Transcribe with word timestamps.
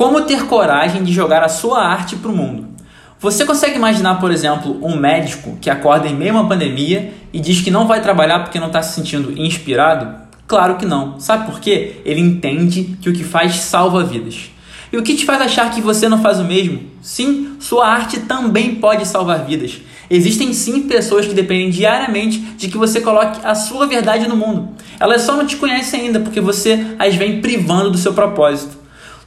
Como 0.00 0.22
ter 0.22 0.46
coragem 0.46 1.04
de 1.04 1.12
jogar 1.12 1.42
a 1.44 1.48
sua 1.50 1.84
arte 1.84 2.16
para 2.16 2.30
o 2.30 2.34
mundo? 2.34 2.68
Você 3.18 3.44
consegue 3.44 3.76
imaginar, 3.76 4.14
por 4.14 4.30
exemplo, 4.32 4.78
um 4.82 4.96
médico 4.96 5.58
que 5.60 5.68
acorda 5.68 6.08
em 6.08 6.14
meio 6.14 6.34
a 6.34 6.40
uma 6.40 6.48
pandemia 6.48 7.12
e 7.30 7.38
diz 7.38 7.60
que 7.60 7.70
não 7.70 7.86
vai 7.86 8.00
trabalhar 8.00 8.38
porque 8.38 8.58
não 8.58 8.68
está 8.68 8.80
se 8.80 8.94
sentindo 8.94 9.38
inspirado? 9.38 10.10
Claro 10.46 10.76
que 10.76 10.86
não. 10.86 11.20
Sabe 11.20 11.44
por 11.44 11.60
quê? 11.60 12.00
Ele 12.02 12.18
entende 12.18 12.96
que 13.02 13.10
o 13.10 13.12
que 13.12 13.22
faz 13.22 13.56
salva 13.56 14.02
vidas. 14.02 14.50
E 14.90 14.96
o 14.96 15.02
que 15.02 15.14
te 15.14 15.26
faz 15.26 15.42
achar 15.42 15.70
que 15.70 15.82
você 15.82 16.08
não 16.08 16.22
faz 16.22 16.40
o 16.40 16.44
mesmo? 16.44 16.80
Sim, 17.02 17.56
sua 17.60 17.86
arte 17.86 18.20
também 18.20 18.76
pode 18.76 19.06
salvar 19.06 19.44
vidas. 19.44 19.82
Existem 20.08 20.54
sim 20.54 20.88
pessoas 20.88 21.26
que 21.26 21.34
dependem 21.34 21.68
diariamente 21.68 22.38
de 22.38 22.68
que 22.68 22.78
você 22.78 23.02
coloque 23.02 23.38
a 23.44 23.54
sua 23.54 23.86
verdade 23.86 24.26
no 24.26 24.34
mundo. 24.34 24.70
Elas 24.98 25.20
só 25.20 25.36
não 25.36 25.46
te 25.46 25.56
conhecem 25.56 26.06
ainda 26.06 26.20
porque 26.20 26.40
você 26.40 26.86
as 26.98 27.14
vem 27.16 27.42
privando 27.42 27.90
do 27.90 27.98
seu 27.98 28.14
propósito. 28.14 28.79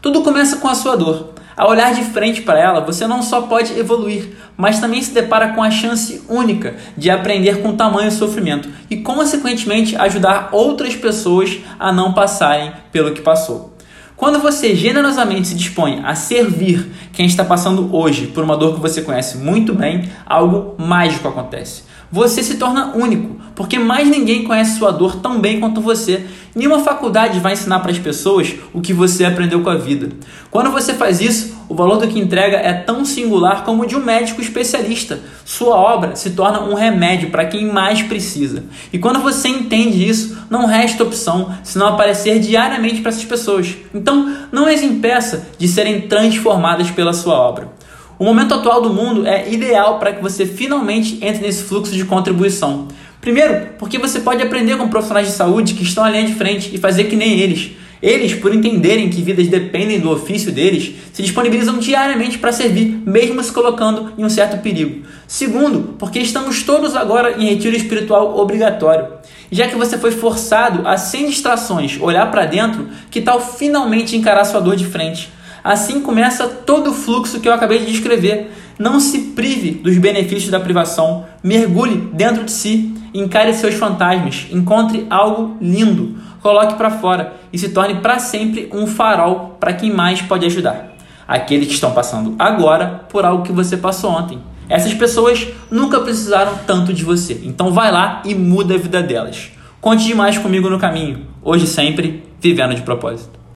Tudo 0.04 0.22
começa 0.22 0.58
com 0.58 0.68
a 0.68 0.76
sua 0.76 0.98
dor. 0.98 1.30
Ao 1.56 1.70
olhar 1.70 1.94
de 1.94 2.04
frente 2.04 2.42
para 2.42 2.60
ela, 2.60 2.82
você 2.82 3.08
não 3.08 3.24
só 3.24 3.44
pode 3.44 3.72
evoluir, 3.80 4.36
mas 4.58 4.82
também 4.82 5.02
se 5.02 5.14
depara 5.14 5.54
com 5.54 5.64
a 5.64 5.72
chance 5.72 6.22
única 6.28 6.76
de 6.98 7.10
aprender 7.10 7.62
com 7.62 7.78
tamanho 7.78 8.12
sofrimento 8.12 8.68
e, 8.90 8.98
consequentemente, 8.98 9.96
ajudar 9.96 10.50
outras 10.52 10.94
pessoas 10.94 11.58
a 11.80 11.94
não 11.94 12.12
passarem 12.12 12.74
pelo 12.92 13.14
que 13.14 13.22
passou. 13.22 13.78
Quando 14.18 14.40
você 14.40 14.76
generosamente 14.76 15.48
se 15.48 15.56
dispõe 15.56 16.02
a 16.04 16.16
servir 16.16 16.92
quem 17.14 17.26
está 17.26 17.46
passando 17.46 17.96
hoje 17.96 18.28
por 18.28 18.44
uma 18.44 18.58
dor 18.58 18.76
que 18.76 18.82
você 18.82 19.04
conhece 19.04 19.38
muito 19.38 19.74
bem, 19.74 20.10
algo 20.26 20.76
mágico 20.78 21.30
acontece. 21.30 21.84
Você 22.12 22.44
se 22.44 22.58
torna 22.58 22.94
único, 22.94 23.42
porque 23.56 23.78
mais 23.78 24.08
ninguém 24.08 24.44
conhece 24.44 24.78
sua 24.78 24.92
dor 24.92 25.18
tão 25.18 25.40
bem 25.40 25.60
quanto 25.60 25.82
você. 25.82 26.26
Nenhuma 26.56 26.80
faculdade 26.80 27.40
vai 27.40 27.54
ensinar 27.54 27.80
para 27.80 27.92
as 27.92 28.00
pessoas 28.00 28.54
o 28.74 28.82
que 28.82 28.94
você 28.94 29.26
aprendeu 29.26 29.62
com 29.62 29.70
a 29.70 29.76
vida. 29.76 30.10
Quando 30.52 30.72
você 30.72 30.94
faz 30.94 31.20
isso, 31.20 31.56
o 31.68 31.76
valor 31.76 31.98
do 31.98 32.08
que 32.08 32.20
entrega 32.20 32.58
é 32.58 32.74
tão 32.74 33.04
singular 33.04 33.64
como 33.64 33.84
o 33.84 33.86
de 33.86 33.96
um 33.96 34.04
médico 34.04 34.42
especialista. 34.42 35.20
Sua 35.46 35.76
obra 35.76 36.16
se 36.16 36.32
torna 36.32 36.62
um 36.62 36.74
remédio 36.74 37.32
para 37.32 37.46
quem 37.46 37.66
mais 37.72 38.02
precisa. 38.02 38.64
E 38.92 39.00
quando 39.00 39.20
você 39.20 39.48
entende 39.48 40.08
isso, 40.08 40.38
não 40.50 40.66
resta 40.66 41.04
opção 41.04 41.52
senão 41.64 41.88
aparecer 41.88 42.40
diariamente 42.40 43.02
para 43.02 43.10
essas 43.10 43.26
pessoas. 43.26 43.76
Então, 43.94 44.36
não 44.52 44.68
as 44.68 44.84
impeça 44.84 45.48
de 45.58 45.68
serem 45.68 46.02
transformadas 46.02 46.92
pela 46.92 47.14
sua 47.14 47.36
obra. 47.36 47.72
O 48.20 48.26
momento 48.26 48.54
atual 48.54 48.82
do 48.82 48.94
mundo 48.94 49.26
é 49.26 49.52
ideal 49.52 49.98
para 49.98 50.14
que 50.14 50.22
você 50.22 50.46
finalmente 50.46 51.18
entre 51.22 51.42
nesse 51.42 51.64
fluxo 51.64 51.92
de 51.94 52.06
contribuição. 52.06 52.88
Primeiro, 53.24 53.70
porque 53.80 53.98
você 53.98 54.20
pode 54.20 54.44
aprender 54.44 54.76
com 54.76 54.90
profissionais 54.90 55.28
de 55.28 55.34
saúde 55.34 55.76
que 55.76 55.84
estão 55.84 56.06
linha 56.10 56.26
de 56.26 56.36
frente 56.36 56.70
e 56.74 56.78
fazer 56.78 57.06
que 57.06 57.16
nem 57.16 57.40
eles. 57.40 57.72
Eles, 58.02 58.34
por 58.34 58.54
entenderem 58.54 59.10
que 59.10 59.22
vidas 59.22 59.48
dependem 59.48 59.98
do 59.98 60.12
ofício 60.12 60.52
deles, 60.52 60.94
se 61.14 61.22
disponibilizam 61.22 61.80
diariamente 61.80 62.38
para 62.38 62.52
servir, 62.52 63.02
mesmo 63.06 63.42
se 63.42 63.50
colocando 63.54 64.12
em 64.18 64.26
um 64.26 64.30
certo 64.30 64.62
perigo. 64.62 65.06
Segundo, 65.26 65.96
porque 65.98 66.20
estamos 66.20 66.64
todos 66.64 66.98
agora 66.98 67.42
em 67.42 67.46
retiro 67.46 67.78
espiritual 67.78 68.38
obrigatório. 68.38 69.08
Já 69.50 69.70
que 69.70 69.76
você 69.78 69.98
foi 69.98 70.12
forçado 70.12 70.86
a, 70.86 70.98
sem 70.98 71.26
distrações, 71.28 71.98
olhar 72.02 72.30
para 72.30 72.46
dentro, 72.46 72.90
que 73.10 73.22
tal 73.22 73.40
finalmente 73.40 74.18
encarar 74.18 74.44
sua 74.44 74.60
dor 74.60 74.76
de 74.76 74.86
frente? 74.86 75.30
Assim 75.64 76.02
começa 76.02 76.48
todo 76.48 76.92
o 76.92 76.94
fluxo 76.94 77.40
que 77.40 77.48
eu 77.48 77.54
acabei 77.54 77.80
de 77.80 77.86
descrever. 77.86 78.52
Não 78.78 79.00
se 79.00 79.20
prive 79.30 79.72
dos 79.72 79.98
benefícios 79.98 80.52
da 80.52 80.60
privação, 80.60 81.26
mergulhe 81.42 82.10
dentro 82.12 82.44
de 82.44 82.52
si, 82.52 82.94
encare 83.14 83.54
seus 83.54 83.76
fantasmas, 83.76 84.48
encontre 84.52 85.06
algo 85.10 85.56
lindo, 85.62 86.18
coloque 86.42 86.74
para 86.74 86.90
fora 86.90 87.34
e 87.54 87.58
se 87.58 87.70
torne 87.70 88.02
para 88.02 88.20
sempre 88.20 88.70
um 88.74 88.86
farol 88.88 89.56
para 89.60 89.74
quem 89.74 89.92
mais 89.92 90.22
pode 90.22 90.46
ajudar. 90.46 90.92
Aqueles 91.26 91.68
que 91.68 91.76
estão 91.76 91.92
passando 91.92 92.36
agora 92.38 93.06
por 93.10 93.24
algo 93.24 93.44
que 93.44 93.52
você 93.52 93.78
passou 93.78 94.12
ontem. 94.12 94.40
Essas 94.68 94.94
pessoas 94.94 95.48
nunca 95.70 96.00
precisaram 96.00 96.58
tanto 96.66 96.94
de 96.94 97.06
você, 97.06 97.40
então 97.44 97.72
vai 97.72 97.92
lá 97.92 98.22
e 98.26 98.34
muda 98.34 98.74
a 98.74 98.78
vida 98.78 99.02
delas. 99.02 99.52
Conte 99.80 100.06
demais 100.06 100.38
comigo 100.38 100.70
no 100.70 100.80
caminho, 100.80 101.28
hoje 101.42 101.68
sempre, 101.68 102.24
vivendo 102.42 102.74
de 102.74 102.82
propósito. 102.82 103.43